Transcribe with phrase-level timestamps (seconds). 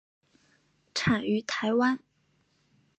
[0.95, 1.99] 产于台湾。